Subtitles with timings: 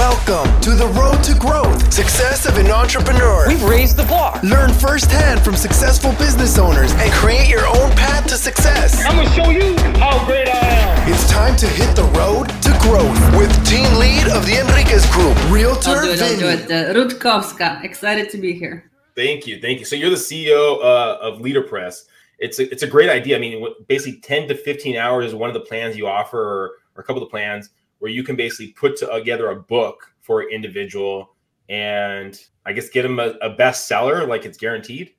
[0.00, 3.46] Welcome to the road to growth, success of an entrepreneur.
[3.46, 4.40] We've raised the bar.
[4.42, 9.04] Learn firsthand from successful business owners and create your own path to success.
[9.04, 11.12] I'm gonna show you how great I am.
[11.12, 15.36] It's time to hit the road to growth with team lead of the Enriquez Group,
[15.50, 16.22] Realtor I'll do it.
[16.22, 16.70] I'll do it.
[16.70, 17.84] Uh, Rutkowska.
[17.84, 18.90] Excited to be here.
[19.14, 19.84] Thank you, thank you.
[19.84, 22.06] So you're the CEO uh, of Leader Press.
[22.38, 23.36] It's a, it's a great idea.
[23.36, 26.70] I mean, basically, ten to fifteen hours is one of the plans you offer, or,
[26.96, 27.68] or a couple of the plans
[28.00, 31.36] where you can basically put together a book for an individual,
[31.68, 35.14] and I guess get them a, a bestseller, like it's guaranteed.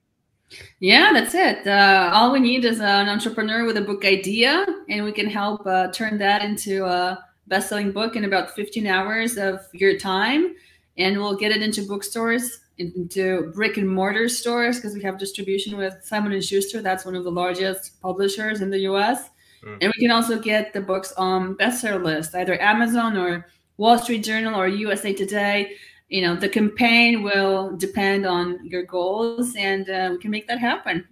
[0.79, 1.65] Yeah, that's it.
[1.65, 5.65] Uh, all we need is an entrepreneur with a book idea, and we can help
[5.65, 10.55] uh, turn that into a best-selling book in about 15 hours of your time,
[10.97, 15.77] and we'll get it into bookstores, into brick and mortar stores because we have distribution
[15.77, 16.81] with Simon and Schuster.
[16.81, 19.29] That's one of the largest publishers in the U.S.
[19.63, 19.77] Mm.
[19.81, 23.47] And we can also get the books on bestseller list, either Amazon or
[23.77, 25.73] Wall Street Journal or USA Today.
[26.09, 30.59] You know, the campaign will depend on your goals, and uh, we can make that
[30.59, 31.07] happen.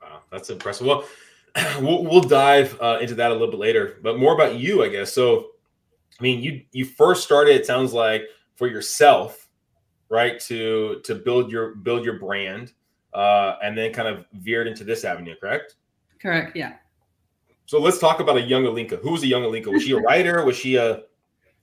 [0.00, 0.86] Wow, that's impressive.
[0.86, 1.04] Well,
[1.80, 4.88] we'll, we'll dive uh, into that a little bit later, but more about you, I
[4.88, 5.12] guess.
[5.12, 5.50] So,
[6.18, 7.54] I mean, you you first started.
[7.54, 8.22] It sounds like
[8.56, 9.48] for yourself,
[10.08, 10.40] right?
[10.40, 12.72] To to build your build your brand,
[13.14, 15.76] uh, and then kind of veered into this avenue, correct?
[16.20, 16.56] Correct.
[16.56, 16.74] Yeah.
[17.72, 19.00] So let's talk about a young Alinka.
[19.00, 19.72] Who was a young Alinka?
[19.72, 20.44] Was she a writer?
[20.44, 21.04] Was she a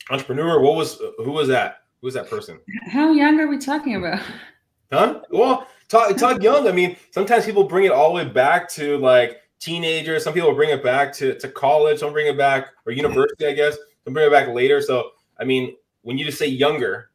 [0.09, 0.59] entrepreneur?
[0.59, 1.83] What was who was that?
[2.02, 2.59] Who was that person?
[2.88, 4.19] How young are we talking about?
[4.91, 5.21] Huh?
[5.30, 6.67] Well, talk talk young.
[6.67, 10.23] I mean, sometimes people bring it all the way back to like teenagers.
[10.23, 11.99] Some people bring it back to, to college.
[11.99, 13.77] Some bring it back or university, I guess.
[14.03, 14.81] Some bring it back later.
[14.81, 17.11] So, I mean, when you just say younger,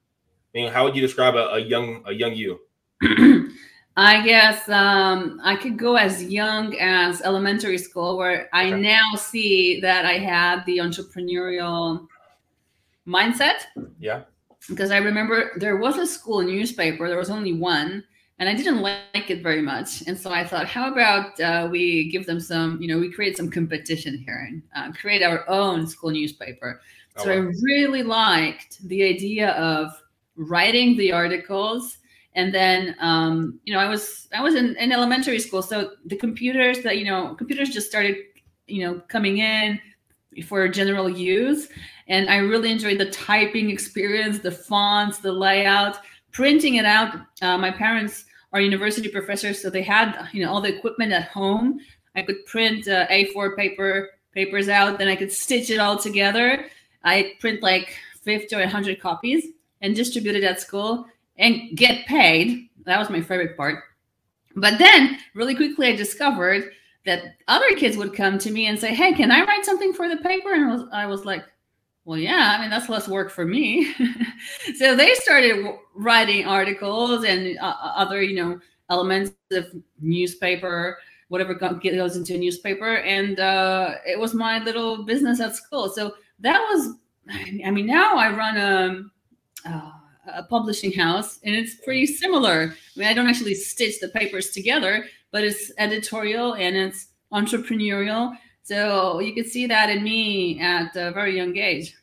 [0.54, 2.60] I mean, how would you describe a, a young a young you?
[3.96, 8.80] I guess um, I could go as young as elementary school, where I Okay.
[8.80, 12.08] now see that I had the entrepreneurial
[13.06, 13.66] mindset.
[14.00, 14.22] Yeah.
[14.68, 18.02] Because I remember there was a school newspaper, there was only one,
[18.40, 20.02] and I didn't like it very much.
[20.08, 23.36] And so I thought, how about uh, we give them some, you know, we create
[23.36, 26.80] some competition here and uh, create our own school newspaper.
[27.16, 29.92] Oh, So I really liked the idea of
[30.34, 31.98] writing the articles
[32.34, 35.62] and then um, you know i was i was in, in elementary school.
[35.62, 38.17] So the computers that you know computers just started
[38.67, 39.80] you know coming in
[40.46, 41.68] for general use.
[42.08, 45.98] And i really enjoyed the typing experience the fonts the layout
[46.33, 47.17] printing it out.
[47.42, 51.28] Uh, my parents are university professors so they had you know all the equipment at
[51.28, 51.78] home.
[52.16, 54.98] I could print uh, a4 paper papers out.
[54.98, 56.66] Then i could stitch it all together.
[57.05, 59.48] I print like 50 or 100 copies
[59.83, 61.06] and distribute it at school
[61.36, 62.68] and get paid.
[62.84, 63.83] That was my favorite part.
[64.56, 66.70] But then, really quickly, I discovered
[67.06, 70.08] that other kids would come to me and say, "Hey, can I write something for
[70.08, 71.45] the paper?" And I was, I was like,
[72.05, 72.55] "Well, yeah.
[72.56, 73.92] I mean, that's less work for me."
[74.77, 79.66] so they started writing articles and uh, other, you know, elements of
[80.01, 85.89] newspaper, whatever goes into a newspaper, and uh, it was my little business at school.
[85.89, 86.95] So that was,
[87.64, 89.68] I mean, now I run a.
[89.68, 89.90] Uh,
[90.33, 92.74] a publishing house and it's pretty similar.
[92.96, 98.36] I mean, I don't actually stitch the papers together, but it's editorial and it's entrepreneurial.
[98.63, 101.95] So you could see that in me at a very young age.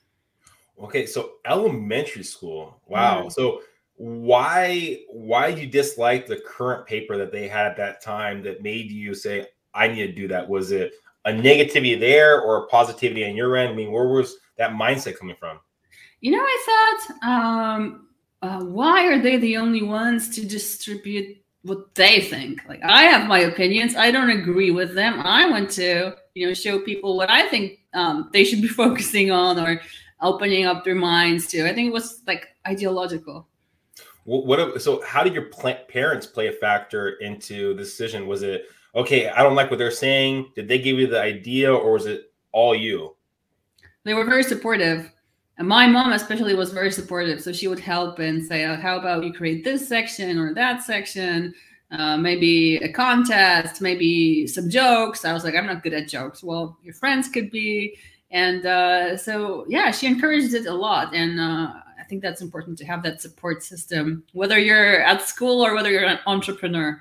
[0.83, 2.79] Okay, so elementary school.
[2.87, 3.25] Wow.
[3.25, 3.31] Mm.
[3.31, 3.61] So
[3.95, 8.63] why why did you dislike the current paper that they had at that time that
[8.63, 10.47] made you say I need to do that?
[10.47, 10.93] Was it
[11.25, 13.73] a negativity there or a positivity on your end?
[13.73, 15.59] I mean, where was that mindset coming from?
[16.21, 18.07] You know, I thought, um,
[18.41, 22.61] uh, why are they the only ones to distribute what they think?
[22.67, 23.95] Like, I have my opinions.
[23.95, 25.19] I don't agree with them.
[25.19, 29.31] I want to, you know, show people what I think um, they should be focusing
[29.31, 29.81] on or
[30.21, 31.67] opening up their minds to.
[31.67, 33.47] I think it was like ideological.
[34.23, 35.49] What, what so how did your
[35.87, 38.27] parents play a factor into the decision?
[38.27, 38.65] Was it
[38.95, 40.51] okay, I don't like what they're saying?
[40.55, 43.15] Did they give you the idea or was it all you?
[44.03, 45.11] They were very supportive.
[45.61, 47.39] And my mom, especially, was very supportive.
[47.39, 50.81] So she would help and say, oh, How about you create this section or that
[50.81, 51.53] section?
[51.91, 55.23] Uh, maybe a contest, maybe some jokes.
[55.23, 56.41] I was like, I'm not good at jokes.
[56.41, 57.95] Well, your friends could be.
[58.31, 61.13] And uh, so, yeah, she encouraged it a lot.
[61.13, 65.63] And uh, I think that's important to have that support system, whether you're at school
[65.63, 66.99] or whether you're an entrepreneur.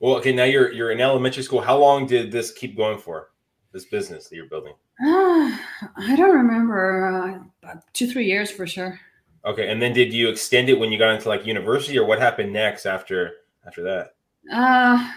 [0.00, 1.60] Well, okay, now you're you're in elementary school.
[1.60, 3.30] How long did this keep going for?
[3.70, 4.74] This business that you're building?
[5.00, 9.00] I don't remember, uh, two, three years for sure.
[9.44, 12.18] Okay, and then did you extend it when you got into like university, or what
[12.20, 13.32] happened next after
[13.66, 14.14] after that?
[14.52, 15.12] Uh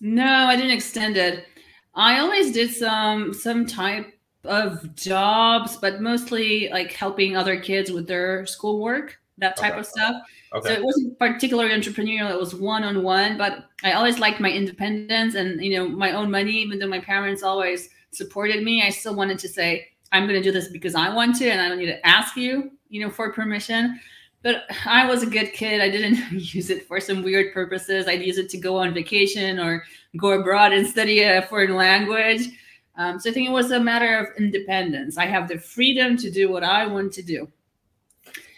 [0.00, 1.46] no, I didn't extend it.
[1.94, 8.06] I always did some some type of jobs, but mostly like helping other kids with
[8.06, 9.78] their schoolwork, that type Okay.
[9.78, 10.16] of stuff.
[10.52, 10.70] Okay.
[10.70, 12.30] So it wasn't particularly entrepreneurial.
[12.30, 16.12] It was one on one, but I always liked my independence and you know my
[16.12, 16.52] own money.
[16.62, 20.42] Even though my parents always supported me, I still wanted to say I'm going to
[20.42, 23.10] do this because I want to, and I don't need to ask you, you know,
[23.10, 24.00] for permission.
[24.42, 25.80] But I was a good kid.
[25.80, 28.06] I didn't use it for some weird purposes.
[28.06, 29.84] I'd use it to go on vacation or
[30.16, 32.48] go abroad and study a foreign language.
[32.96, 35.18] Um, so I think it was a matter of independence.
[35.18, 37.48] I have the freedom to do what I want to do.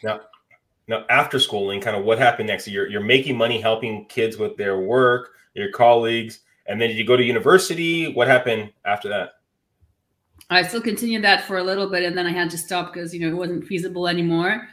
[0.05, 0.21] Now,
[0.87, 2.69] now after schooling, kind of what happened next?
[2.69, 7.05] You're you're making money helping kids with their work, your colleagues, and then did you
[7.05, 8.13] go to university?
[8.13, 9.38] What happened after that?
[10.51, 13.13] I still continued that for a little bit, and then I had to stop because
[13.13, 14.69] you know it wasn't feasible anymore.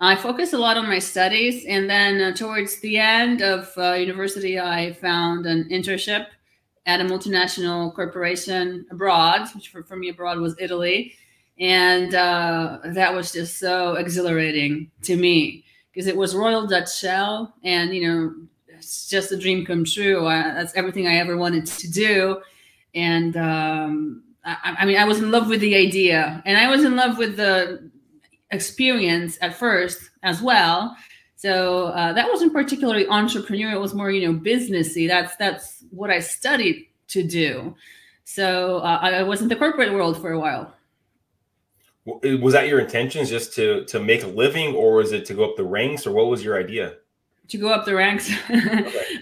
[0.00, 3.94] I focused a lot on my studies, and then uh, towards the end of uh,
[3.94, 6.26] university, I found an internship
[6.86, 11.14] at a multinational corporation abroad, which for, for me abroad was Italy,
[11.58, 17.52] and uh, that was just so exhilarating to me because it was Royal Dutch Shell,
[17.64, 18.34] and you know
[18.68, 20.26] it's just a dream come true.
[20.26, 22.40] I, that's everything I ever wanted to do,
[22.94, 26.84] and um, I, I mean, I was in love with the idea, and I was
[26.84, 27.90] in love with the
[28.50, 30.96] experience at first as well.
[31.36, 35.06] So uh, that wasn't particularly entrepreneurial; it was more, you know, businessy.
[35.06, 37.74] That's that's what I studied to do.
[38.24, 40.74] So uh, I was in the corporate world for a while.
[42.04, 45.44] Was that your intentions, just to to make a living, or was it to go
[45.44, 46.94] up the ranks, or what was your idea?
[47.48, 48.30] to go up the ranks.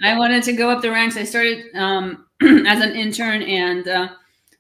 [0.03, 1.17] I wanted to go up the ranks.
[1.17, 4.09] I started um, as an intern, and uh,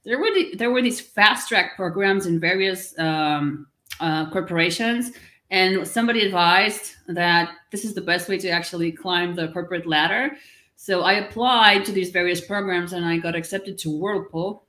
[0.07, 3.67] there were the, there were these fast track programs in various um,
[4.01, 5.13] uh, corporations,
[5.51, 10.37] and somebody advised that this is the best way to actually climb the corporate ladder.
[10.77, 14.65] So I applied to these various programs, and I got accepted to Whirlpool.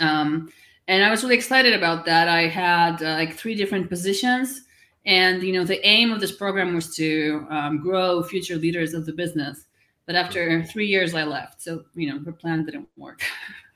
[0.00, 0.50] Um,
[0.86, 2.28] and I was really excited about that.
[2.28, 4.62] I had uh, like three different positions
[5.08, 9.06] and you know, the aim of this program was to um, grow future leaders of
[9.06, 9.64] the business.
[10.04, 11.62] But after three years, I left.
[11.62, 13.22] So you know, the plan didn't work.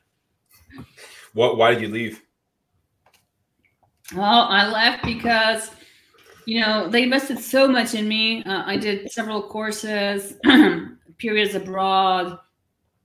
[1.34, 1.56] What?
[1.56, 2.22] Why did you leave?
[4.14, 5.70] Well, I left because
[6.46, 8.44] you know they invested so much in me.
[8.44, 10.34] Uh, I did several courses,
[11.18, 12.38] periods abroad.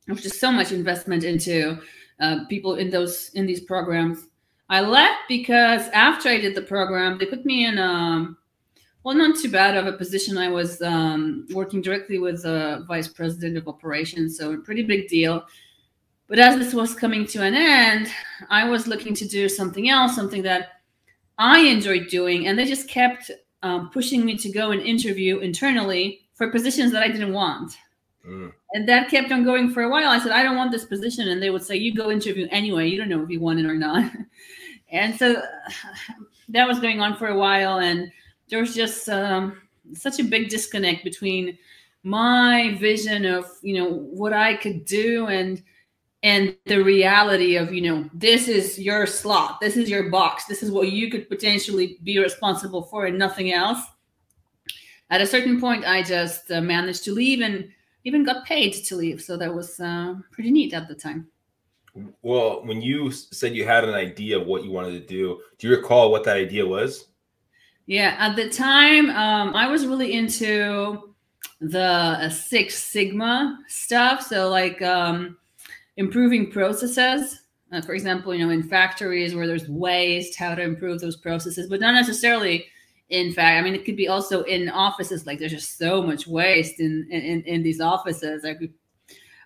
[0.08, 1.80] Was just so much investment into
[2.22, 4.28] uh, people in those in these programs.
[4.70, 8.38] I left because after I did the program, they put me in um
[9.08, 10.38] well, not too bad of a position.
[10.38, 15.08] I was um, working directly with the vice president of operations, so a pretty big
[15.08, 15.46] deal.
[16.28, 18.10] But as this was coming to an end,
[18.50, 20.82] I was looking to do something else, something that
[21.38, 23.32] I enjoyed doing, and they just kept
[23.64, 27.78] um, pushing me to go and interview internally for positions that I didn't want.
[28.28, 28.52] Mm.
[28.74, 30.10] And that kept on going for a while.
[30.10, 31.30] I said, I don't want this position.
[31.30, 32.88] And they would say, You go interview anyway.
[32.88, 34.12] You don't know if you want it or not.
[34.92, 35.42] and so
[36.50, 37.80] that was going on for a while.
[37.80, 38.12] And
[38.50, 39.62] there was just um,
[39.94, 41.58] such a big disconnect between
[42.04, 45.62] my vision of, you know, what I could do and
[46.28, 50.62] and the reality of, you know, this is your slot, this is your box, this
[50.62, 53.80] is what you could potentially be responsible for and nothing else.
[55.10, 57.70] At a certain point, I just uh, managed to leave and
[58.04, 59.22] even got paid to leave.
[59.22, 61.28] So that was uh, pretty neat at the time.
[62.22, 65.70] Well, when you said you had an idea of what you wanted to do, do
[65.70, 67.08] you recall what that idea was?
[67.86, 71.16] Yeah, at the time, um, I was really into
[71.62, 74.22] the uh, Six Sigma stuff.
[74.24, 75.38] So, like um,
[75.98, 77.42] improving processes.
[77.72, 81.68] Uh, for example, you know, in factories where there's waste, how to improve those processes,
[81.68, 82.66] but not necessarily
[83.10, 83.58] in fact.
[83.58, 85.26] I mean, it could be also in offices.
[85.26, 88.46] Like, there's just so much waste in in, in these offices.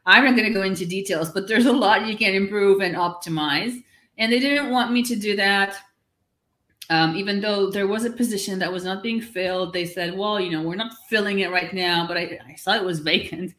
[0.06, 2.96] I'm not going to go into details, but there's a lot you can improve and
[2.96, 3.84] optimize.
[4.18, 5.78] And they didn't want me to do that
[6.92, 10.42] um, even though there was a position that was not being filled, they said, well,
[10.42, 13.54] you know, we're not filling it right now, but I, I saw it was vacant.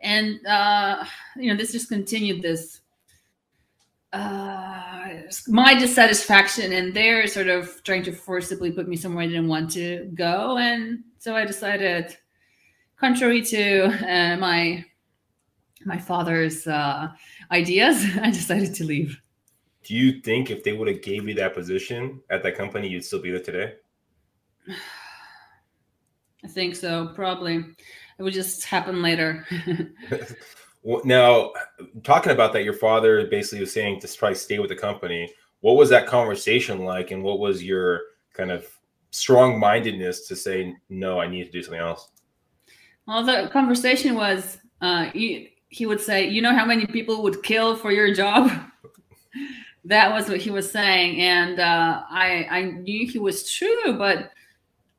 [0.00, 1.04] And, uh,
[1.36, 2.80] you know, this just continued this,
[4.12, 5.12] uh,
[5.46, 9.70] my dissatisfaction and they're sort of trying to forcibly put me somewhere I didn't want
[9.72, 10.56] to go.
[10.56, 12.16] And so I decided,
[12.98, 14.84] contrary to uh, my,
[15.84, 17.08] my father's uh,
[17.50, 19.20] ideas, I decided to leave.
[19.84, 23.04] Do you think if they would have gave you that position at that company, you'd
[23.04, 23.74] still be there today?
[26.44, 27.64] I think so, probably.
[28.20, 29.46] It would just happen later.
[31.04, 31.52] Now,
[32.04, 35.30] talking about that, your father basically was saying to probably stay with the company.
[35.60, 38.00] What was that conversation like, and what was your
[38.32, 38.66] kind of
[39.10, 41.20] strong mindedness to say no?
[41.20, 42.10] I need to do something else.
[43.06, 47.42] well, the conversation was uh, he, he would say, You know how many people would
[47.42, 48.50] kill for your job?
[49.84, 54.30] that was what he was saying, and uh, I I knew he was true, but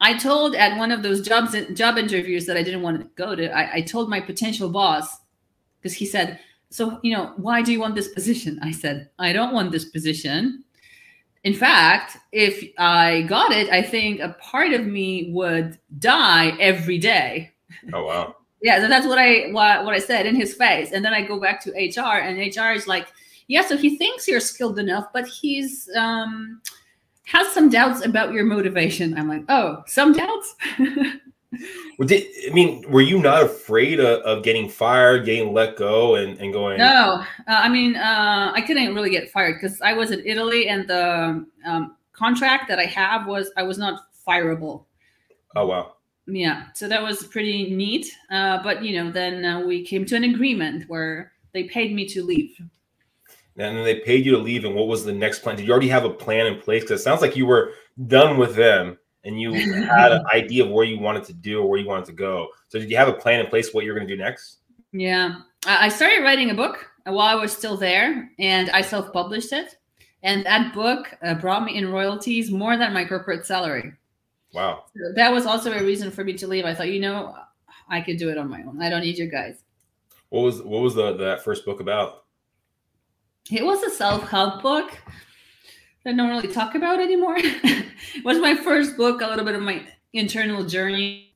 [0.01, 3.35] I told at one of those jobs job interviews that I didn't want to go
[3.35, 3.55] to.
[3.55, 5.19] I, I told my potential boss
[5.79, 6.39] because he said,
[6.71, 9.85] "So you know, why do you want this position?" I said, "I don't want this
[9.85, 10.63] position."
[11.43, 16.97] In fact, if I got it, I think a part of me would die every
[16.97, 17.51] day.
[17.93, 18.35] Oh wow!
[18.61, 21.21] yeah, so that's what I what, what I said in his face, and then I
[21.21, 23.07] go back to HR, and HR is like,
[23.47, 26.59] "Yeah, so he thinks you're skilled enough, but he's." um
[27.31, 29.17] has some doubts about your motivation.
[29.17, 30.55] I'm like, oh, some doubts.
[30.79, 36.15] well, did, I mean, were you not afraid of, of, getting fired, getting let go,
[36.15, 36.77] and, and going?
[36.77, 40.67] No, uh, I mean, uh, I couldn't really get fired because I was in Italy,
[40.67, 44.85] and the um, contract that I have was I was not fireable.
[45.55, 45.93] Oh wow.
[46.27, 48.07] Yeah, so that was pretty neat.
[48.29, 52.07] Uh, but you know, then uh, we came to an agreement where they paid me
[52.09, 52.57] to leave
[53.57, 55.55] and then they paid you to leave and what was the next plan?
[55.55, 56.83] Did you already have a plan in place?
[56.83, 57.73] Because it sounds like you were
[58.07, 61.69] done with them and you had an idea of where you wanted to do or
[61.69, 62.47] where you wanted to go.
[62.69, 64.59] So did you have a plan in place what you're going to do next?
[64.93, 65.41] Yeah.
[65.65, 69.75] I started writing a book while i was still there and i self-published it.
[70.23, 73.91] And that book uh, brought me in royalties more than my corporate salary.
[74.53, 74.85] Wow.
[74.95, 76.65] So that was also a reason for me to leave.
[76.65, 77.35] I thought you know
[77.89, 78.81] i could do it on my own.
[78.81, 79.63] I don't need you guys.
[80.29, 82.20] What was what was the that first book about
[83.49, 84.91] it was a self-help book
[86.03, 87.35] that I don't really talk about anymore.
[87.37, 91.33] it was my first book, a little bit of my internal journey.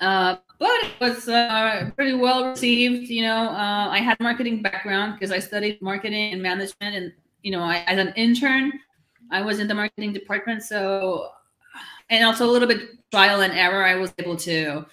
[0.00, 3.08] Uh, but it was uh, pretty well received.
[3.10, 7.52] You know, uh, I had marketing background because I studied marketing and management, and you
[7.52, 8.72] know, I, as an intern,
[9.30, 10.62] I was in the marketing department.
[10.62, 11.30] So,
[12.10, 14.86] and also a little bit trial and error, I was able to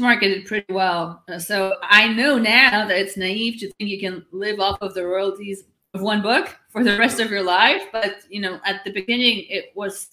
[0.00, 1.22] market it pretty well.
[1.28, 4.94] Uh, so I know now that it's naive to think you can live off of
[4.94, 7.82] the royalties of one book for the rest of your life.
[7.92, 10.08] But you know, at the beginning, it was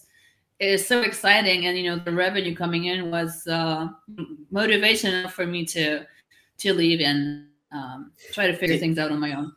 [0.59, 3.87] it is so exciting, and you know, the revenue coming in was uh,
[4.51, 6.05] motivation for me to
[6.59, 9.53] to leave and um, try to figure did, things out on my own.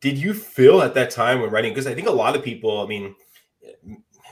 [0.00, 1.72] Did you feel at that time when writing?
[1.72, 3.14] Because I think a lot of people, I mean,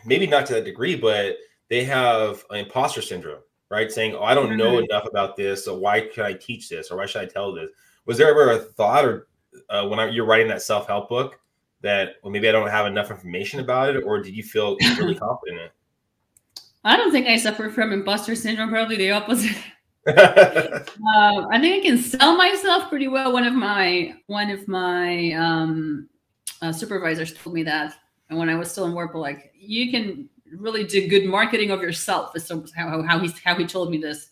[0.06, 1.36] maybe not to that degree, but
[1.68, 3.90] they have an imposter syndrome right?
[3.90, 4.84] Saying, "Oh, I don't know mm-hmm.
[4.90, 7.70] enough about this, so why should I teach this, or why should I tell this?"
[8.04, 9.28] Was there ever a thought, or
[9.70, 11.38] uh, when I, you're writing that self help book,
[11.82, 15.14] that well, maybe I don't have enough information about it, or did you feel really
[15.14, 15.72] confident in it?
[16.84, 18.70] I don't think I suffer from imposter syndrome.
[18.70, 19.56] Probably the opposite.
[20.06, 20.12] uh,
[21.50, 23.32] I think I can sell myself pretty well.
[23.32, 26.08] One of my one of my um,
[26.62, 27.96] uh, supervisors told me that,
[28.30, 31.80] and when I was still in Whirlpool, like you can really do good marketing of
[31.80, 34.30] yourself is how, how he how he told me this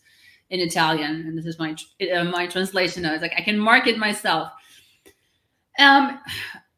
[0.51, 1.77] in Italian, and this is my
[2.15, 3.05] uh, my translation.
[3.05, 4.51] I was like, I can market myself.
[5.79, 6.21] Um,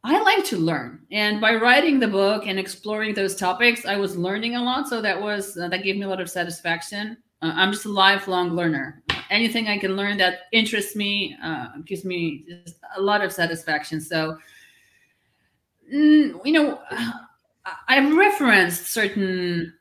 [0.05, 4.17] I like to learn, and by writing the book and exploring those topics, I was
[4.17, 4.89] learning a lot.
[4.89, 7.17] So that was uh, that gave me a lot of satisfaction.
[7.43, 9.03] Uh, I'm just a lifelong learner.
[9.29, 12.47] Anything I can learn that interests me uh, gives me
[12.97, 14.01] a lot of satisfaction.
[14.01, 14.39] So,
[15.93, 16.81] mm, you know
[17.89, 19.75] I referenced certain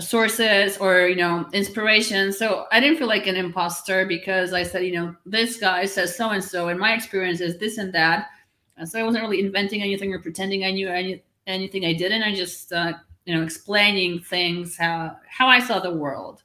[0.00, 2.32] sources or you know inspiration.
[2.32, 6.16] So i didn't feel like an imposter because i said you know this guy says
[6.16, 8.28] so and so and my experience is this and that.
[8.76, 12.22] And so i wasn't really inventing anything or pretending i knew any, anything i didn't.
[12.22, 12.94] I just uh,
[13.26, 16.42] you know explaining things how how i saw the world.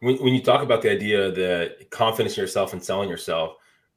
[0.00, 3.56] When, when you talk about the idea that confidence in yourself and selling yourself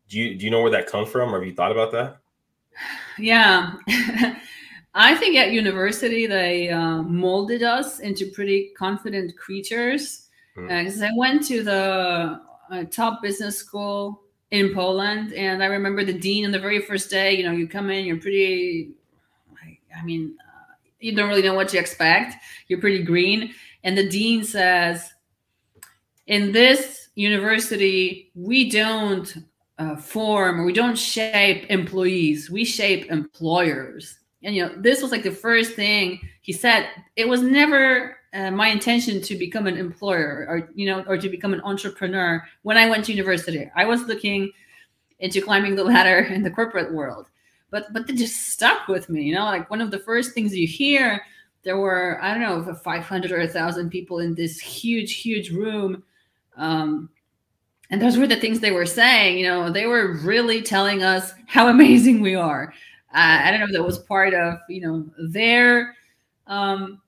[0.10, 2.18] do you do you know where that comes from or have you thought about that?
[3.18, 3.74] Yeah
[4.96, 10.28] I think at university they uh, molded us into pretty confident creatures.
[10.56, 11.02] Because mm.
[11.02, 14.22] uh, I went to the uh, top business school
[14.52, 17.36] in Poland, and I remember the dean on the very first day.
[17.36, 18.92] You know, you come in, you're pretty.
[19.96, 22.36] I mean, uh, you don't really know what to expect.
[22.68, 25.12] You're pretty green, and the dean says,
[26.28, 29.36] "In this university, we don't."
[29.80, 35.12] Uh, form or we don't shape employees we shape employers and you know this was
[35.12, 36.90] like the first thing he said.
[37.16, 41.30] It was never uh, my intention to become an employer or you know or to
[41.30, 43.70] become an entrepreneur when i went to university.
[43.76, 44.52] I was looking
[45.20, 47.28] into climbing the ladder in the corporate world.
[47.70, 50.56] But but it just stuck with me you know like one of the first things
[50.56, 51.24] you hear
[51.64, 56.04] there were i don't know 500 or 1000 people in this huge huge room.
[56.56, 57.10] Um,
[57.90, 61.34] and those were the things they were saying you know they were really telling us
[61.48, 62.74] how amazing we are
[63.14, 65.96] uh, I don't know if that was part of you know their
[66.48, 67.02] um,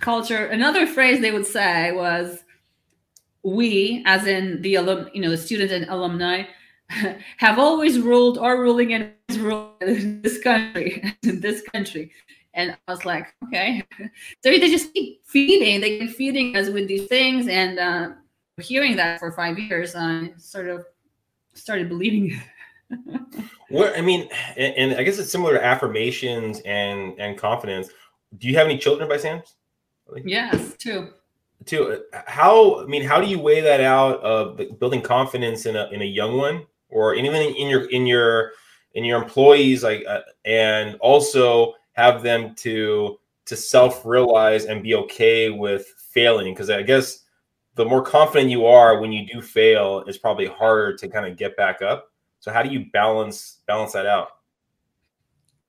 [0.00, 0.46] culture.
[0.46, 2.44] Another phrase they would say was
[3.42, 6.44] "we," as in the alum, you know, the students and alumni.
[7.38, 12.12] have always ruled or ruling in this country, in this country.
[12.52, 13.82] And I was like, okay.
[14.42, 17.48] So they just keep feeding, they keep feeding us with these things.
[17.48, 18.10] And uh,
[18.60, 20.84] hearing that for five years, I sort of
[21.54, 22.40] started believing
[23.68, 27.88] what I mean, and, and, I guess it's similar to affirmations and and confidence.
[28.38, 29.54] Do you have any children by chance?
[30.24, 31.10] Yes, two.
[31.64, 32.02] Two.
[32.26, 36.02] How I mean, how do you weigh that out of building confidence in a in
[36.02, 38.52] a young one, or even in your in your
[38.94, 44.94] in your employees, like, uh, and also have them to to self realize and be
[44.94, 46.52] okay with failing?
[46.52, 47.24] Because I guess
[47.74, 51.36] the more confident you are when you do fail, it's probably harder to kind of
[51.36, 52.10] get back up.
[52.44, 54.28] So how do you balance balance that out?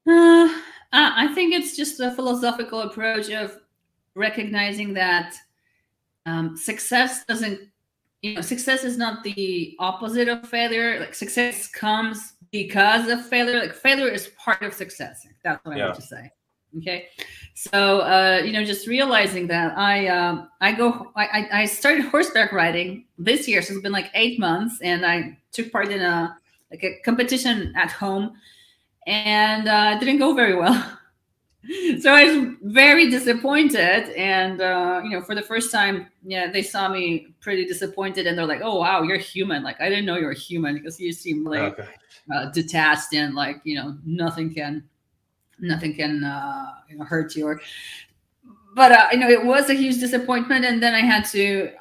[0.06, 0.50] Uh,
[0.92, 3.58] I think it's just a philosophical approach of
[4.14, 5.36] recognizing that
[6.26, 7.62] um, success doesn't,
[8.24, 11.00] you know, success is not the opposite of failure.
[11.00, 13.62] Like success comes because of failure.
[13.62, 15.26] Like failure is part of success.
[15.46, 15.86] That's what I yeah.
[15.86, 16.30] want to say.
[16.80, 17.08] Okay,
[17.54, 22.52] so uh, you know, just realizing that I uh, I go I I started horseback
[22.52, 26.36] riding this year, so it's been like eight months, and I took part in a
[26.72, 28.34] like a competition at home,
[29.08, 30.74] and uh, it didn't go very well.
[32.02, 36.62] so I was very disappointed, and uh, you know, for the first time, yeah, they
[36.62, 40.18] saw me pretty disappointed, and they're like, "Oh wow, you're human!" Like I didn't know
[40.18, 41.90] you're human because you seem like okay.
[42.34, 44.84] uh, detached and like you know nothing can
[45.60, 47.62] nothing can uh, you know, hurt you or
[48.76, 51.72] but uh, you know it was a huge disappointment and then i had to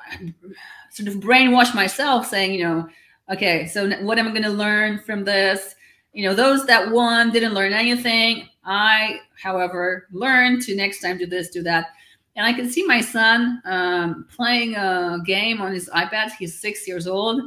[0.90, 2.88] sort of brainwash myself saying you know
[3.30, 5.74] okay, so what am I going to learn from this?
[6.12, 8.48] You know, those that won didn't learn anything.
[8.64, 11.88] I, however, learned to next time do this, do that.
[12.36, 16.32] And I can see my son um, playing a game on his iPad.
[16.38, 17.42] He's six years old.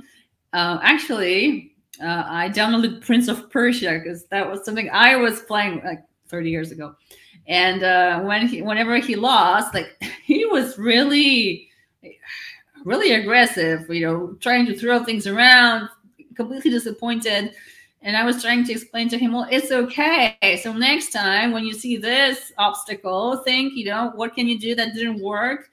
[0.53, 5.81] Uh, actually, uh, I downloaded Prince of Persia because that was something I was playing
[5.84, 6.96] like 30 years ago.
[7.48, 9.88] And uh, when he, whenever he lost, like
[10.24, 11.66] he was really
[12.88, 15.89] really aggressive, you know, trying to throw things around,
[16.36, 17.54] completely disappointed.
[18.02, 20.38] And I was trying to explain to him, well, it's okay.
[20.63, 24.73] So next time when you see this obstacle, think, you know, what can you do
[24.76, 25.69] that didn't work?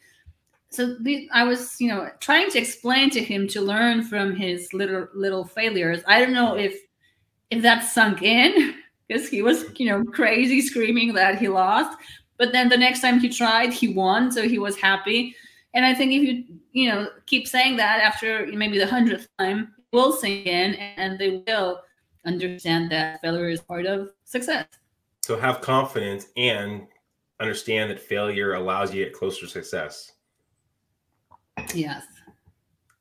[0.70, 0.96] So
[1.32, 5.44] I was, you know, trying to explain to him to learn from his little little
[5.44, 6.02] failures.
[6.08, 6.76] I don't know if
[7.50, 8.74] if that sunk in
[9.06, 11.96] because he was, you know, crazy screaming that he lost.
[12.38, 15.36] But then the next time he tried, he won, so he was happy.
[15.74, 19.74] And I think if you, you know, keep saying that after maybe the hundredth time,
[19.78, 21.82] it will sink in and they will
[22.24, 24.66] understand that failure is part of success.
[25.22, 26.86] So have confidence and
[27.40, 30.12] understand that failure allows you to get closer to success.
[31.74, 32.04] Yes.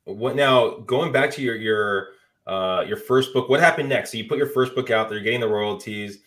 [0.04, 0.78] What now?
[0.80, 2.08] Going back to your your
[2.46, 4.12] uh, your first book, what happened next?
[4.12, 6.18] So you put your first book out there, you're getting the royalties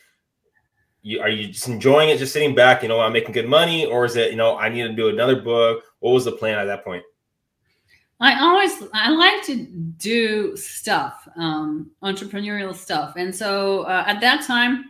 [1.08, 2.84] you, are you just enjoying it, just sitting back?
[2.84, 5.08] You know, I'm making good money, or is it you know I need to do
[5.08, 5.84] another book?
[6.00, 7.04] What was the plan at that point?
[8.20, 9.66] I always I like to
[9.98, 14.86] do stuff, um, entrepreneurial stuff, and so uh, at that time,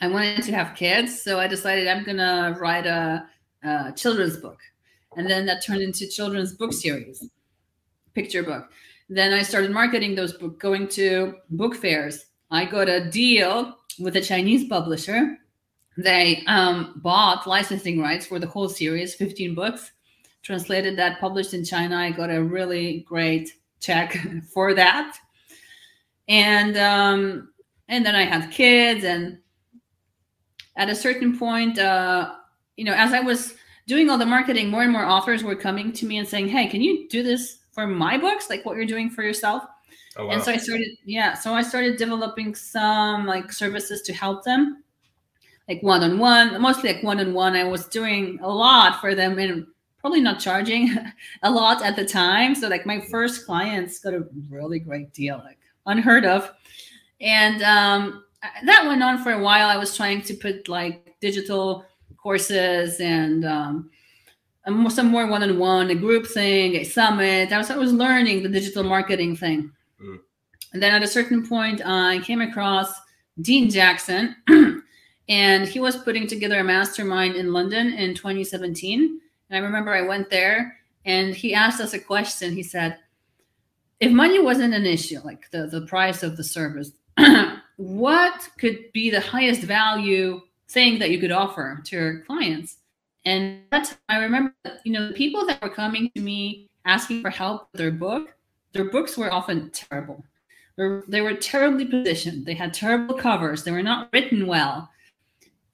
[0.00, 3.26] I wanted to have kids, so I decided I'm gonna write a,
[3.64, 4.58] a children's book,
[5.16, 7.28] and then that turned into children's book series,
[8.14, 8.70] picture book.
[9.08, 12.26] Then I started marketing those books, going to book fairs.
[12.52, 15.36] I got a deal with a Chinese publisher
[15.96, 19.92] they um, bought licensing rights for the whole series, 15 books,
[20.42, 21.96] translated that, published in China.
[21.96, 23.50] I got a really great
[23.80, 24.18] check
[24.52, 25.16] for that.
[26.28, 27.52] And um,
[27.88, 29.38] and then I had kids, and
[30.76, 32.34] at a certain point, uh,
[32.76, 33.54] you know, as I was
[33.86, 36.68] doing all the marketing, more and more authors were coming to me and saying, "Hey,
[36.68, 39.64] can you do this for my books, like what you're doing for yourself?"
[40.16, 40.32] Oh, wow.
[40.32, 44.82] And so I started, yeah, so I started developing some like services to help them
[45.68, 47.54] like one on one, mostly like one on one.
[47.54, 49.66] I was doing a lot for them and
[50.02, 50.94] probably not charging
[51.42, 52.54] a lot at the time.
[52.54, 56.52] So like my first clients got a really great deal, like unheard of.
[57.20, 58.24] And um,
[58.64, 59.68] that went on for a while.
[59.68, 61.86] I was trying to put like digital
[62.20, 63.90] courses and um,
[64.88, 67.52] some more one-on-one, a group thing, a summit.
[67.52, 69.70] I was, I was learning the digital marketing thing.
[70.02, 70.18] Mm.
[70.72, 72.92] And then at a certain point, I came across
[73.40, 74.36] Dean Jackson.
[75.28, 79.20] and he was putting together a mastermind in London in 2017.
[79.52, 82.54] And I remember I went there and he asked us a question.
[82.54, 82.96] He said,
[84.00, 86.92] if money wasn't an issue, like the, the price of the service,
[87.76, 92.78] what could be the highest value thing that you could offer to your clients?
[93.26, 97.30] And that I remember, you know, the people that were coming to me asking for
[97.30, 98.34] help with their book,
[98.72, 100.24] their books were often terrible.
[101.08, 102.46] they were terribly positioned.
[102.46, 103.64] They had terrible covers.
[103.64, 104.88] They were not written well.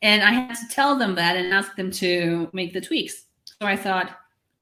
[0.03, 3.27] And I had to tell them that and ask them to make the tweaks.
[3.61, 4.17] So I thought,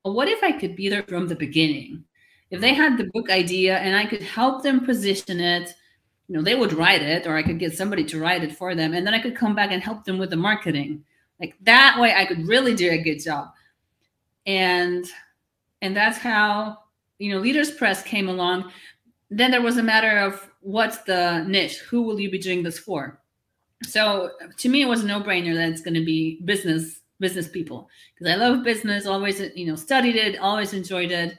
[0.04, 2.04] well, what if I could be there from the beginning?
[2.50, 5.74] If they had the book idea and I could help them position it,
[6.28, 8.74] you know, they would write it, or I could get somebody to write it for
[8.74, 11.04] them, and then I could come back and help them with the marketing.
[11.38, 13.48] Like that way, I could really do a good job.
[14.46, 15.04] And
[15.82, 16.78] and that's how
[17.18, 18.72] you know Leaders Press came along.
[19.30, 21.78] Then there was a matter of what's the niche?
[21.80, 23.20] Who will you be doing this for?
[23.84, 27.88] So to me, it was a no-brainer that it's going to be business business people
[28.14, 29.06] because I love business.
[29.06, 31.36] Always you know studied it, always enjoyed it.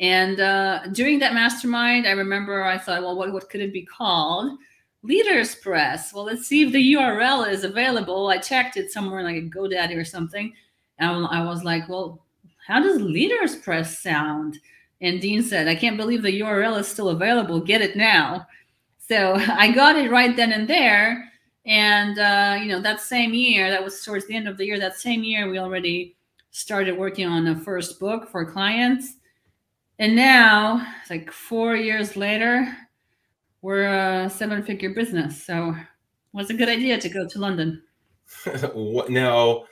[0.00, 3.84] And uh, during that mastermind, I remember I thought, well, what, what could it be
[3.84, 4.58] called?
[5.02, 6.12] Leaders Press.
[6.12, 8.28] Well, let's see if the URL is available.
[8.28, 10.52] I checked it somewhere like a GoDaddy or something.
[10.98, 12.24] And I was like, well,
[12.66, 14.58] how does Leaders Press sound?
[15.00, 17.60] And Dean said, I can't believe the URL is still available.
[17.60, 18.46] Get it now.
[18.98, 21.31] So I got it right then and there.
[21.64, 24.78] And, uh, you know, that same year, that was towards the end of the year,
[24.80, 26.16] that same year, we already
[26.50, 29.14] started working on a first book for clients.
[29.98, 32.76] And now, like four years later,
[33.62, 35.44] we're a seven figure business.
[35.44, 35.76] So it
[36.32, 37.82] was a good idea to go to London.
[38.74, 39.64] What now,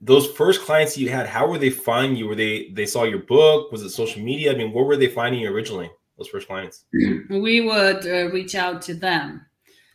[0.00, 2.28] those first clients you had, how were they finding you?
[2.28, 3.72] Were they they saw your book?
[3.72, 4.52] Was it social media?
[4.52, 5.90] I mean, where were they finding you originally?
[6.18, 6.84] Those first clients.
[6.92, 9.46] We would uh, reach out to them.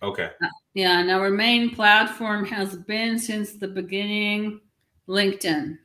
[0.01, 0.29] Okay.
[0.41, 4.61] Uh, yeah, and our main platform has been since the beginning
[5.07, 5.77] LinkedIn.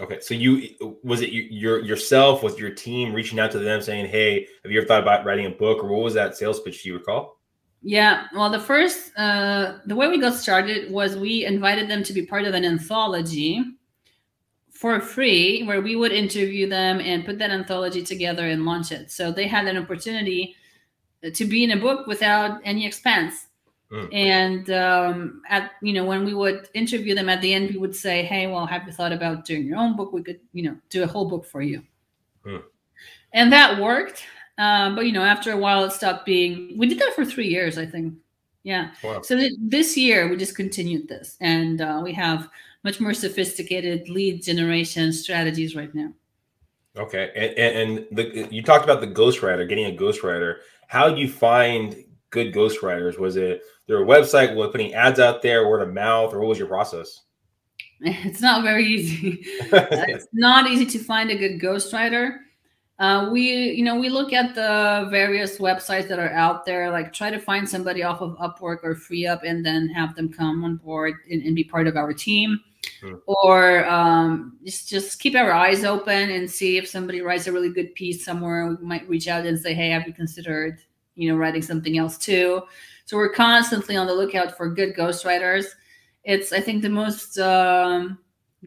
[0.00, 3.80] Okay, so you was it you, your yourself with your team reaching out to them
[3.80, 6.60] saying, "Hey, have you ever thought about writing a book?" Or what was that sales
[6.60, 6.82] pitch?
[6.82, 7.38] Do you recall?
[7.82, 12.12] Yeah, well, the first uh, the way we got started was we invited them to
[12.12, 13.62] be part of an anthology
[14.70, 19.10] for free, where we would interview them and put that anthology together and launch it.
[19.10, 20.56] So they had an opportunity
[21.30, 23.46] to be in a book without any expense.
[23.92, 24.14] Mm.
[24.14, 27.94] And um, at you know when we would interview them at the end, we would
[27.94, 30.12] say, "Hey, well, have you thought about doing your own book?
[30.12, 31.82] We could you know do a whole book for you."
[32.46, 32.62] Mm.
[33.34, 34.24] And that worked,
[34.56, 36.78] um, but you know after a while it stopped being.
[36.78, 38.14] We did that for three years, I think.
[38.62, 38.92] Yeah.
[39.04, 39.20] Wow.
[39.22, 42.48] So th- this year we just continued this, and uh, we have
[42.84, 46.12] much more sophisticated lead generation strategies right now.
[46.96, 50.56] Okay, and, and the, you talked about the ghostwriter, getting a ghostwriter.
[50.92, 53.18] How do you find good ghostwriters?
[53.18, 54.54] Was it their website?
[54.54, 57.22] Was putting ads out there, word of mouth, or what was your process?
[58.02, 59.38] It's not very easy.
[59.72, 62.40] it's not easy to find a good ghostwriter.
[62.98, 67.10] Uh, we, you know, we look at the various websites that are out there, like
[67.14, 70.76] try to find somebody off of Upwork or FreeUp, and then have them come on
[70.76, 72.60] board and, and be part of our team.
[73.00, 73.14] Hmm.
[73.26, 77.72] Or um, just just keep our eyes open and see if somebody writes a really
[77.72, 78.66] good piece somewhere.
[78.68, 80.80] We might reach out and say, "Hey, have you considered,
[81.14, 82.62] you know, writing something else too?"
[83.04, 85.66] So we're constantly on the lookout for good ghostwriters.
[86.24, 88.18] It's, I think, the most um,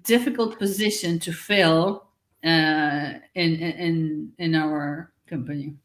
[0.03, 2.07] difficult position to fill
[2.43, 5.75] uh, in in in our company.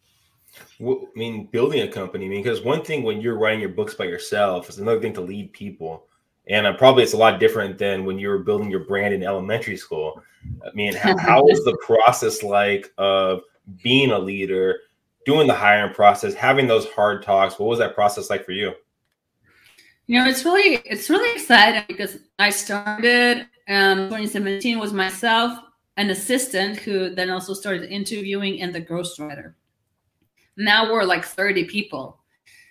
[0.78, 2.26] Well, I mean, building a company.
[2.26, 5.14] I mean, because one thing when you're writing your books by yourself is another thing
[5.14, 6.06] to lead people,
[6.50, 9.22] and uh, probably it's a lot different than when you were building your brand in
[9.22, 10.22] elementary school.
[10.66, 13.40] I mean, how, how was the process like of
[13.82, 14.80] being a leader?
[15.26, 17.58] doing the hiring process, having those hard talks.
[17.58, 18.72] What was that process like for you?
[20.06, 25.58] You know, it's really it's really exciting because I started um 2017 was myself
[25.96, 29.54] an assistant who then also started interviewing and the ghostwriter.
[30.56, 32.18] Now we're like 30 people.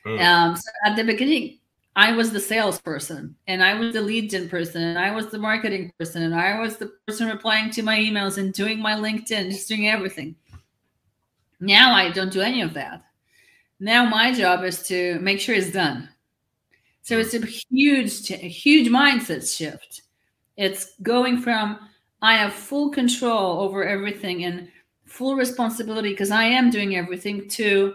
[0.06, 0.22] Mm.
[0.22, 1.60] Um, so at the beginning,
[1.96, 5.38] I was the salesperson and I was the lead gen person and I was the
[5.38, 9.52] marketing person and I was the person replying to my emails and doing my LinkedIn,
[9.52, 10.36] just doing everything.
[11.60, 13.04] Now I don't do any of that.
[13.80, 16.10] Now my job is to make sure it's done.
[17.02, 20.04] So it's a huge, a huge mindset shift.
[20.58, 21.80] It's going from
[22.22, 24.70] I have full control over everything and
[25.06, 27.94] full responsibility because I am doing everything to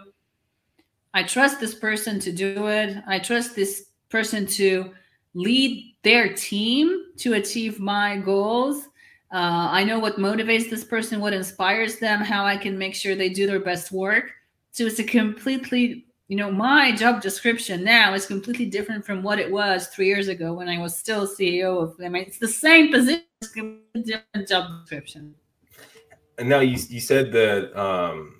[1.15, 3.01] I trust this person to do it.
[3.07, 4.91] I trust this person to
[5.33, 8.83] lead their team to achieve my goals.
[9.31, 13.15] Uh, I know what motivates this person, what inspires them, how I can make sure
[13.15, 14.29] they do their best work.
[14.71, 19.39] So it's a completely, you know, my job description now is completely different from what
[19.39, 22.17] it was three years ago when I was still CEO of them.
[22.17, 25.33] It's the same position, different job description.
[26.37, 28.34] And now you you said that um,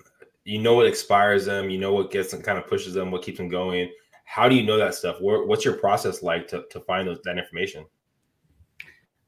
[0.46, 3.22] you know what inspires them, you know what gets them, kind of pushes them, what
[3.22, 3.90] keeps them going.
[4.24, 5.16] How do you know that stuff?
[5.20, 7.84] what's your process like to, to find those, that information?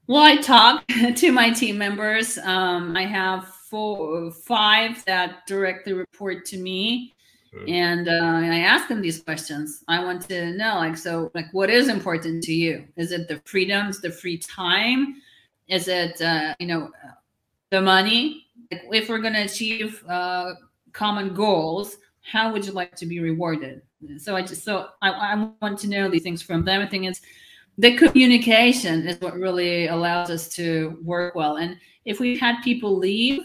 [0.06, 2.38] Well, I talk to my team members.
[2.38, 7.14] Um, I have four, five that directly report to me,
[7.54, 7.68] Mm-hmm.
[7.68, 9.82] And, uh, and I ask them these questions.
[9.88, 12.84] I want to know, like, so, like, what is important to you?
[12.96, 15.22] Is it the freedoms, the free time?
[15.66, 16.90] Is it, uh, you know,
[17.70, 18.46] the money?
[18.70, 20.52] Like, if we're going to achieve uh,
[20.98, 23.82] common goals, how would you like to be rewarded?
[24.18, 26.82] So I just, so I, I want to know these things from them.
[26.82, 27.20] I think it's
[27.78, 31.56] the communication is what really allows us to work well.
[31.56, 33.40] And if we had people leave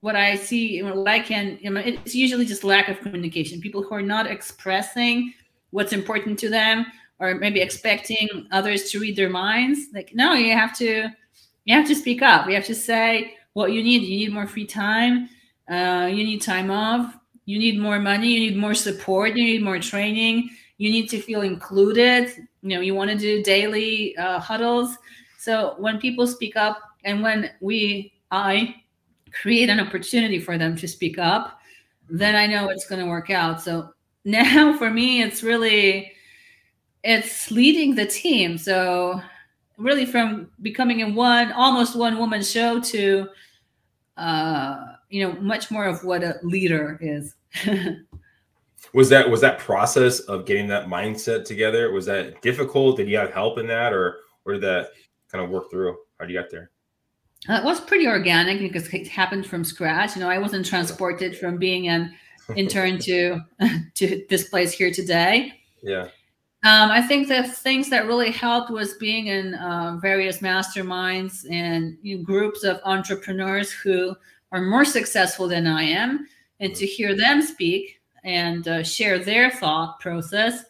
[0.00, 3.60] what I see, what I can, you know, it's usually just lack of communication.
[3.60, 5.32] People who are not expressing
[5.70, 6.86] what's important to them,
[7.20, 9.78] or maybe expecting others to read their minds.
[9.94, 11.08] Like, no, you have to,
[11.66, 12.48] you have to speak up.
[12.48, 14.02] You have to say what you need.
[14.02, 15.28] You need more free time.
[15.68, 17.14] Uh, you need time off.
[17.44, 18.28] You need more money.
[18.28, 19.36] You need more support.
[19.36, 20.50] You need more training.
[20.78, 22.30] You need to feel included.
[22.62, 24.96] You know, you want to do daily uh, huddles.
[25.38, 28.76] So when people speak up, and when we, I
[29.32, 31.58] create an opportunity for them to speak up,
[32.10, 33.62] then I know it's going to work out.
[33.62, 33.90] So
[34.24, 36.12] now for me, it's really
[37.04, 38.58] it's leading the team.
[38.58, 39.20] So
[39.76, 43.28] really from becoming a one almost one woman show to
[44.16, 47.34] uh you know much more of what a leader is
[48.94, 53.16] was that was that process of getting that mindset together was that difficult did you
[53.16, 54.90] have help in that or or did that
[55.30, 56.70] kind of work through how did you get there
[57.48, 60.16] uh, it was pretty organic because it happened from scratch.
[60.16, 62.14] You know, I wasn't transported from being an
[62.56, 63.40] intern to
[63.94, 65.52] to this place here today.
[65.82, 66.08] Yeah.
[66.64, 71.96] Um, I think the things that really helped was being in uh, various masterminds and
[72.02, 74.16] you know, groups of entrepreneurs who
[74.52, 76.26] are more successful than I am,
[76.60, 80.64] and to hear them speak and uh, share their thought process.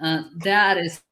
[0.00, 1.02] Uh, that is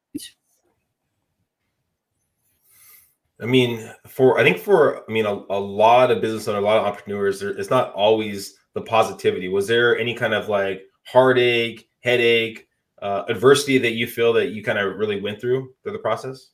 [3.41, 6.65] I mean, for I think for I mean a, a lot of business owners, a
[6.65, 9.47] lot of entrepreneurs, there, it's not always the positivity.
[9.47, 12.67] Was there any kind of like heartache, headache,
[13.01, 16.49] uh, adversity that you feel that you kind of really went through through the process?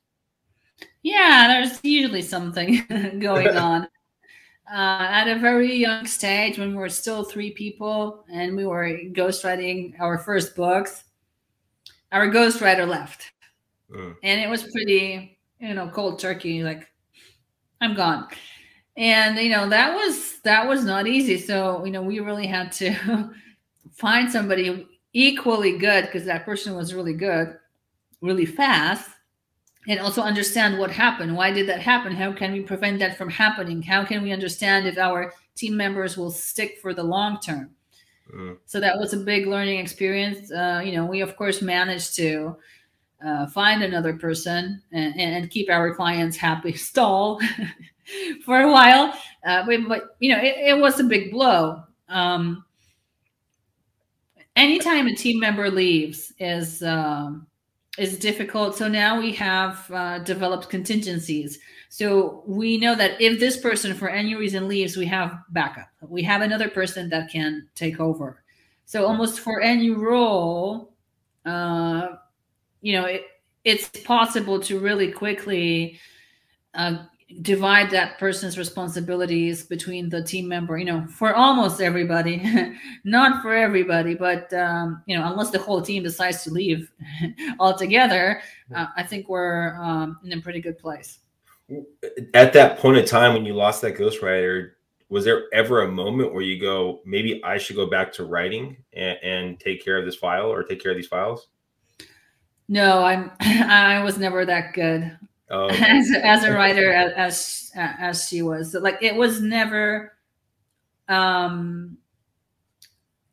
[1.01, 2.86] Yeah, there's usually something
[3.19, 3.88] going on.
[4.71, 8.88] Uh, at a very young stage, when we were still three people and we were
[9.13, 11.04] ghostwriting our first books,
[12.12, 13.32] our ghostwriter left,
[13.91, 14.15] mm.
[14.23, 16.91] and it was pretty you know, cold turkey, like
[17.82, 18.28] I'm gone.
[18.97, 21.38] And you know, that was that was not easy.
[21.38, 23.32] So, you know, we really had to
[23.91, 27.58] find somebody equally good because that person was really good,
[28.21, 29.10] really fast,
[29.88, 31.36] and also understand what happened.
[31.36, 32.15] Why did that happen?
[32.15, 33.82] How can we prevent that from happening?
[33.82, 37.69] How can we understand if our team members will stick for the long term?
[38.34, 38.58] Mm.
[38.65, 40.52] So that was a big learning experience.
[40.52, 42.58] Uh, you know, we of course managed to
[43.26, 47.39] uh, find another person and, and, keep our clients happy stall
[48.45, 49.13] for a while
[49.45, 52.63] uh, but, but, you know it, it, was a big blow um,
[54.56, 57.48] anytime a team member leaves is um,
[57.97, 58.75] is difficult.
[58.75, 61.60] So now we have uh, developed contingencies.
[61.89, 65.88] So we know that if this person for any reason leaves we have backup.
[66.01, 68.43] We have another person that can take over.
[68.86, 70.91] So almost for any role
[71.45, 72.17] uh,
[72.81, 73.25] you know, it,
[73.63, 75.99] it's possible to really quickly
[76.73, 77.05] uh,
[77.41, 82.41] divide that person's responsibilities between the team member you know for almost everybody
[83.03, 86.91] not for everybody but um, you know unless the whole team decides to leave
[87.59, 88.41] altogether
[88.75, 91.19] uh, i think we're um, in a pretty good place.
[92.35, 94.73] At that point in time when you lost that ghostwriter
[95.09, 98.77] was there ever a moment where you go maybe i should go back to writing
[98.93, 101.47] and, and take care of this file or take care of these files
[102.67, 103.31] no, I'm.
[103.41, 105.17] I was never that good
[105.49, 108.71] oh, as, as a writer as as she was.
[108.71, 110.13] So, like it was never.
[111.08, 111.97] Um,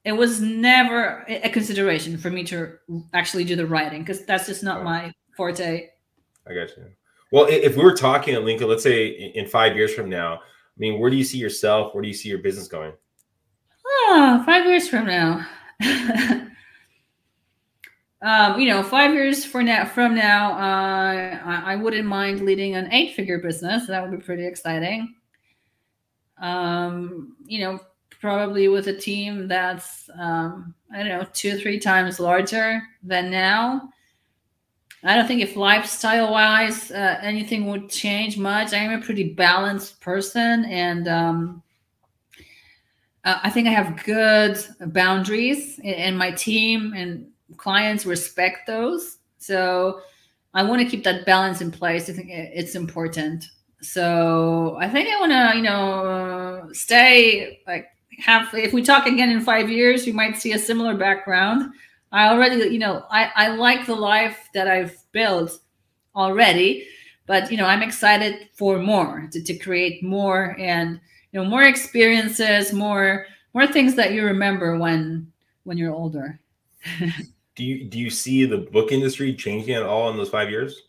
[0.04, 2.76] it was never a consideration for me to
[3.14, 4.84] actually do the writing because that's just not oh.
[4.84, 5.88] my forte.
[6.46, 6.86] I got you.
[7.30, 10.78] Well, if we were talking at Lincoln, let's say in five years from now, I
[10.78, 11.94] mean, where do you see yourself?
[11.94, 12.92] Where do you see your business going?
[13.86, 15.46] Oh, five years from now.
[18.22, 22.76] um, you know, five years for now, from now, uh, I, I, wouldn't mind leading
[22.76, 23.88] an eight-figure business.
[23.88, 25.16] That would be pretty exciting.
[26.40, 27.80] Um, you know,
[28.20, 33.28] probably with a team that's um, I don't know two or three times larger than
[33.30, 33.90] now.
[35.02, 38.72] I don't think if lifestyle-wise uh, anything would change much.
[38.72, 41.62] I am a pretty balanced person, and um,
[43.24, 49.18] uh, I think I have good boundaries in, in my team and clients respect those.
[49.38, 50.00] So
[50.54, 52.08] I want to keep that balance in place.
[52.08, 53.44] I think it's important.
[53.80, 57.88] So I think I want to, you know, stay like
[58.18, 61.72] have if we talk again in five years, you might see a similar background.
[62.12, 65.58] I already, you know, I, I like the life that I've built
[66.14, 66.86] already,
[67.26, 71.00] but you know, I'm excited for more to, to create more and
[71.32, 75.32] you know more experiences, more more things that you remember when
[75.64, 76.38] when you're older.
[77.54, 80.82] do you do you see the book industry changing at all in those five years?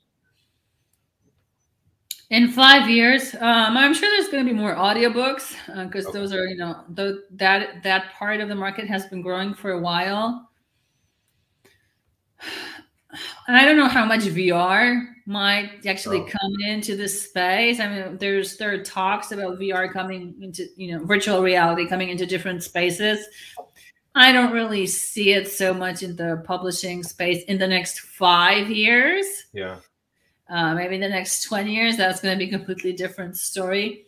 [2.30, 6.20] In five years, um, I'm sure there's going to be more audiobooks because uh, okay.
[6.20, 9.72] those are, you know, the, that that part of the market has been growing for
[9.72, 10.50] a while.
[13.48, 16.26] And I don't know how much VR might actually oh.
[16.26, 17.80] come into this space.
[17.80, 22.10] I mean, there's there are talks about VR coming into, you know, virtual reality coming
[22.10, 23.28] into different spaces.
[24.16, 28.70] I don't really see it so much in the publishing space in the next five
[28.70, 29.26] years.
[29.54, 29.78] Yeah.
[30.50, 34.06] Uh, maybe the next 20 years that's going to be a completely different story.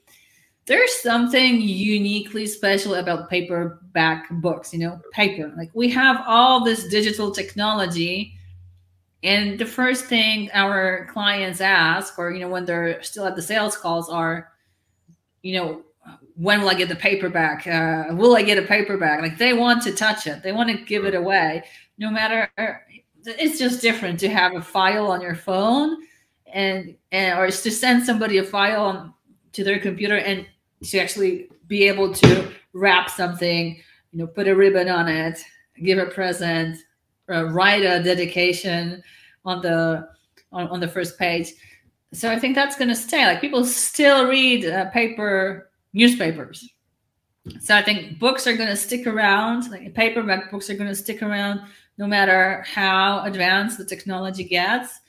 [0.68, 5.54] There's something uniquely special about paperback books you know paper.
[5.56, 8.36] Like we have all this digital technology
[9.24, 13.42] and the first thing our clients ask or you know when they're still at the
[13.42, 14.52] sales calls are
[15.42, 15.84] you know
[16.36, 17.66] when will i get the paperback?
[17.68, 19.22] Uh, will i get a paperback?
[19.22, 20.44] Like they want to touch it.
[20.44, 21.64] They want to give it away.
[21.98, 22.50] No matter
[23.26, 25.98] it's just different to have a file on your phone
[26.52, 29.14] and, and or to send somebody a file on,
[29.54, 30.46] to their computer and
[30.84, 35.40] to actually be able to wrap something, you know, put a ribbon on it,
[35.84, 36.78] give a present,
[37.32, 39.02] uh, write a dedication
[39.44, 40.08] on the
[40.52, 41.54] on, on the first page.
[42.14, 43.26] So I think that's going to stay.
[43.26, 46.70] Like people still read uh, paper newspapers.
[47.60, 49.72] So I think books are going to stick around.
[49.72, 51.62] Like paperback books are going to stick around
[51.98, 55.00] no matter how advanced the technology gets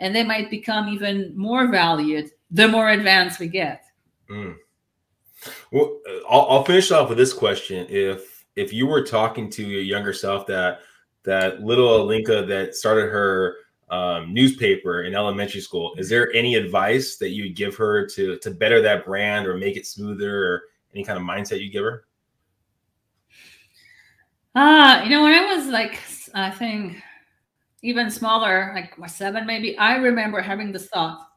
[0.00, 3.84] and they might become even more valued the more advanced we get.
[4.30, 4.56] Mm.
[5.72, 9.82] Well, I'll, I'll, finish off with this question: If if you were talking to your
[9.82, 10.80] younger self, that
[11.24, 13.56] that little Alinka that started her
[13.90, 18.50] um, newspaper in elementary school, is there any advice that you give her to to
[18.50, 20.62] better that brand or make it smoother, or
[20.94, 22.04] any kind of mindset you give her?
[24.54, 26.00] Uh, you know, when I was like,
[26.32, 27.02] I think
[27.82, 31.28] even smaller, like seven maybe, I remember having the thought,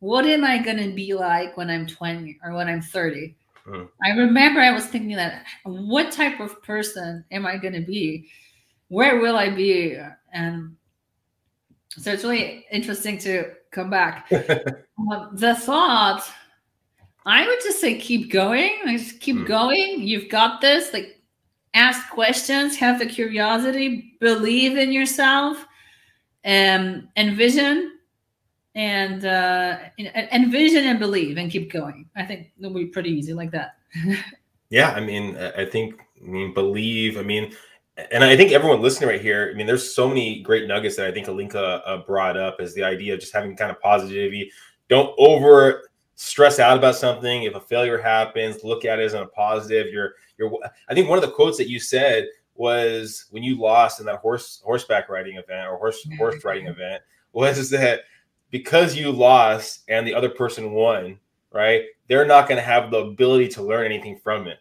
[0.00, 3.36] what am I going to be like when I'm 20 or when I'm 30?
[3.64, 3.84] Hmm.
[4.04, 8.28] I remember I was thinking that what type of person am I going to be?
[8.88, 9.96] Where will I be?
[10.32, 10.76] And
[11.98, 14.30] so it's really interesting to come back.
[14.32, 16.22] um, the thought,
[17.26, 18.78] I would just say keep going.
[18.84, 19.44] Like, just keep hmm.
[19.44, 20.02] going.
[20.02, 20.92] You've got this.
[20.92, 21.22] Like
[21.74, 25.66] ask questions, have the curiosity, believe in yourself
[26.44, 27.98] um, envision
[28.74, 29.78] and uh,
[30.32, 32.08] envision and believe and keep going.
[32.16, 33.76] I think it'll be pretty easy like that.
[34.70, 37.18] yeah, I mean, I think, I mean, believe.
[37.18, 37.52] I mean,
[37.96, 41.06] and I think everyone listening right here, I mean, there's so many great nuggets that
[41.06, 44.50] I think Alinka uh, brought up as the idea of just having kind of positivity.
[44.88, 47.42] Don't over stress out about something.
[47.42, 49.92] If a failure happens, look at it as a positive.
[49.92, 50.52] You're, you're.
[50.88, 54.18] I think one of the quotes that you said was when you lost in that
[54.18, 57.02] horse horseback riding event or horse horse riding event
[57.32, 58.00] was that
[58.50, 61.18] because you lost and the other person won,
[61.52, 61.84] right?
[62.08, 64.58] They're not going to have the ability to learn anything from it.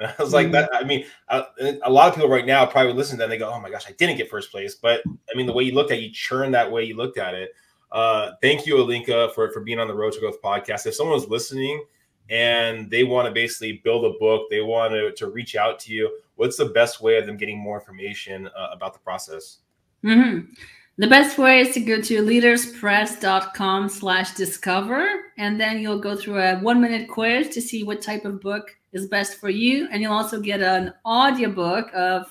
[0.00, 0.52] And I was like, mm-hmm.
[0.52, 0.70] that.
[0.72, 1.44] I mean, I,
[1.82, 3.70] a lot of people right now probably listen to that and they go, "Oh my
[3.70, 6.02] gosh, I didn't get first place." But I mean, the way you looked at it,
[6.02, 7.54] you churned that way you looked at it.
[7.92, 10.86] Uh, thank you, Alinka, for for being on the Road to Growth podcast.
[10.86, 11.84] If someone's listening
[12.30, 15.92] and they want to basically build a book, they want to, to reach out to
[15.92, 19.58] you, what's the best way of them getting more information uh, about the process?
[20.04, 20.52] Mm-hmm.
[21.00, 25.08] The best way is to go to leaderspress.com slash discover,
[25.38, 28.76] and then you'll go through a one minute quiz to see what type of book
[28.92, 29.88] is best for you.
[29.90, 32.26] And you'll also get an audiobook of